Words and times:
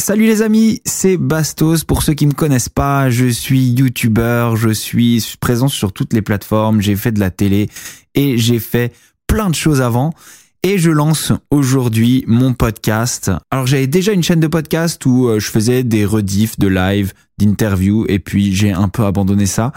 Salut 0.00 0.24
les 0.24 0.40
amis, 0.40 0.80
c'est 0.86 1.18
Bastos. 1.18 1.84
Pour 1.84 2.02
ceux 2.02 2.14
qui 2.14 2.26
me 2.26 2.32
connaissent 2.32 2.70
pas, 2.70 3.10
je 3.10 3.26
suis 3.26 3.68
youtubeur, 3.72 4.56
je 4.56 4.70
suis 4.70 5.22
présent 5.40 5.68
sur 5.68 5.92
toutes 5.92 6.14
les 6.14 6.22
plateformes, 6.22 6.80
j'ai 6.80 6.96
fait 6.96 7.12
de 7.12 7.20
la 7.20 7.30
télé 7.30 7.68
et 8.14 8.38
j'ai 8.38 8.60
fait 8.60 8.94
plein 9.26 9.50
de 9.50 9.54
choses 9.54 9.82
avant. 9.82 10.14
Et 10.62 10.78
je 10.78 10.90
lance 10.90 11.32
aujourd'hui 11.50 12.24
mon 12.26 12.54
podcast. 12.54 13.30
Alors 13.50 13.66
j'avais 13.66 13.86
déjà 13.86 14.12
une 14.12 14.22
chaîne 14.22 14.40
de 14.40 14.46
podcast 14.46 15.04
où 15.04 15.28
euh, 15.28 15.38
je 15.38 15.50
faisais 15.50 15.84
des 15.84 16.06
rediffs 16.06 16.58
de 16.58 16.68
live, 16.68 17.12
d'interviews, 17.36 18.06
et 18.08 18.20
puis 18.20 18.54
j'ai 18.54 18.72
un 18.72 18.88
peu 18.88 19.04
abandonné 19.04 19.44
ça. 19.44 19.70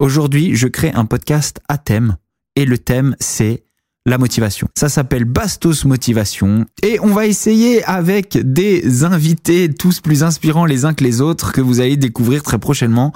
Aujourd'hui, 0.00 0.56
je 0.56 0.66
crée 0.66 0.90
un 0.92 1.04
podcast 1.04 1.60
à 1.68 1.78
thème, 1.78 2.16
et 2.56 2.64
le 2.64 2.78
thème 2.78 3.14
c'est 3.20 3.62
la 4.08 4.18
motivation. 4.18 4.68
Ça 4.76 4.88
s'appelle 4.88 5.24
Bastos 5.24 5.84
Motivation, 5.84 6.66
et 6.82 6.98
on 7.00 7.08
va 7.08 7.26
essayer 7.26 7.84
avec 7.84 8.38
des 8.38 9.04
invités 9.04 9.72
tous 9.72 10.00
plus 10.00 10.22
inspirants 10.22 10.64
les 10.64 10.84
uns 10.84 10.94
que 10.94 11.04
les 11.04 11.20
autres 11.20 11.52
que 11.52 11.60
vous 11.60 11.80
allez 11.80 11.96
découvrir 11.96 12.42
très 12.42 12.58
prochainement, 12.58 13.12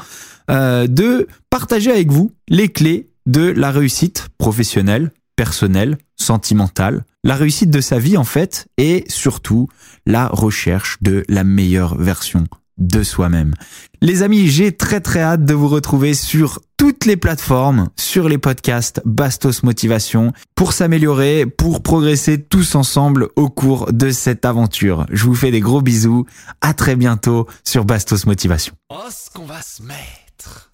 euh, 0.50 0.86
de 0.86 1.26
partager 1.50 1.90
avec 1.90 2.10
vous 2.10 2.32
les 2.48 2.68
clés 2.68 3.08
de 3.26 3.42
la 3.42 3.70
réussite 3.70 4.28
professionnelle, 4.38 5.12
personnelle, 5.36 5.98
sentimentale, 6.16 7.04
la 7.24 7.36
réussite 7.36 7.70
de 7.70 7.80
sa 7.80 7.98
vie 7.98 8.16
en 8.16 8.24
fait, 8.24 8.66
et 8.76 9.04
surtout 9.08 9.68
la 10.06 10.28
recherche 10.28 10.98
de 11.00 11.24
la 11.28 11.44
meilleure 11.44 11.96
version 11.96 12.46
de 12.86 13.02
soi-même. 13.02 13.54
Les 14.00 14.22
amis, 14.22 14.48
j'ai 14.48 14.72
très 14.72 15.00
très 15.00 15.20
hâte 15.20 15.44
de 15.44 15.54
vous 15.54 15.68
retrouver 15.68 16.14
sur 16.14 16.60
toutes 16.76 17.04
les 17.04 17.16
plateformes, 17.16 17.88
sur 17.96 18.28
les 18.28 18.38
podcasts 18.38 19.00
Bastos 19.04 19.62
Motivation, 19.62 20.32
pour 20.54 20.72
s'améliorer, 20.72 21.46
pour 21.46 21.82
progresser 21.82 22.42
tous 22.42 22.74
ensemble 22.74 23.28
au 23.36 23.48
cours 23.48 23.92
de 23.92 24.10
cette 24.10 24.44
aventure. 24.44 25.06
Je 25.10 25.24
vous 25.24 25.34
fais 25.34 25.52
des 25.52 25.60
gros 25.60 25.82
bisous, 25.82 26.26
à 26.60 26.74
très 26.74 26.96
bientôt 26.96 27.46
sur 27.64 27.84
Bastos 27.84 28.26
Motivation. 28.26 28.74
Oh, 28.90 28.96
ce 29.10 29.30
qu'on 29.30 29.46
va 29.46 29.62
se 29.62 29.82
mettre 29.82 30.72